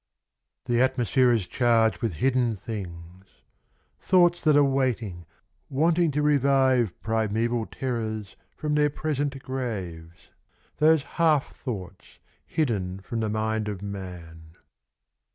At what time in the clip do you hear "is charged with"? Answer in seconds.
1.31-2.13